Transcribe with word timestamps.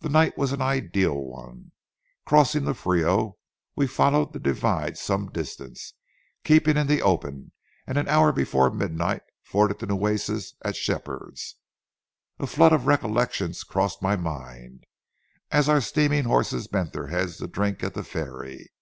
The 0.00 0.10
night 0.10 0.36
was 0.36 0.52
an 0.52 0.60
ideal 0.60 1.18
one. 1.18 1.72
Crossing 2.26 2.64
the 2.66 2.74
Frio, 2.74 3.38
we 3.74 3.86
followed 3.86 4.34
the 4.34 4.38
divide 4.38 4.98
some 4.98 5.30
distance, 5.32 5.94
keeping 6.44 6.76
in 6.76 6.88
the 6.88 7.00
open, 7.00 7.52
and 7.86 7.96
an 7.96 8.06
hour 8.06 8.32
before 8.32 8.70
midnight 8.70 9.22
forded 9.42 9.78
the 9.78 9.86
Nueces 9.86 10.56
at 10.60 10.76
Shepherd's. 10.76 11.56
A 12.38 12.46
flood 12.46 12.74
of 12.74 12.84
recollections 12.86 13.64
crossed 13.64 14.02
my 14.02 14.14
mind, 14.14 14.84
as 15.50 15.70
our 15.70 15.80
steaming 15.80 16.24
horses 16.24 16.66
bent 16.68 16.92
their 16.92 17.06
heads 17.06 17.38
to 17.38 17.46
drink 17.46 17.82
at 17.82 17.94
the 17.94 18.04
ferry. 18.04 18.72